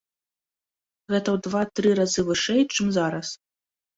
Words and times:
Гэта 1.11 1.29
ў 1.35 1.43
два-тры 1.49 1.91
разы 2.01 2.21
вышэй, 2.29 2.61
чым 2.73 2.87
зараз. 2.99 3.27